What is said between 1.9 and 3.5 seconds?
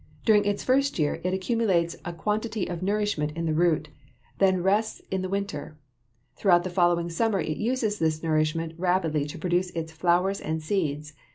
a quantity of nourishment in